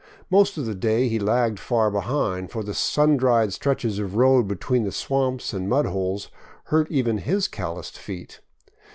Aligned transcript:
Most 0.31 0.57
of 0.57 0.65
the 0.65 0.73
day 0.73 1.07
he 1.07 1.19
lagged 1.19 1.59
far 1.59 1.91
behind, 1.91 2.49
for 2.49 2.63
the 2.63 2.73
sun 2.73 3.17
dried 3.17 3.53
stretches 3.53 3.99
of 3.99 4.15
road 4.15 4.47
between 4.47 4.83
the 4.83 4.91
swamps 4.91 5.53
and 5.53 5.69
mud 5.69 5.85
holes 5.85 6.31
hurt 6.63 6.89
even 6.91 7.19
his 7.19 7.47
calloused 7.47 7.99
feet. 7.99 8.41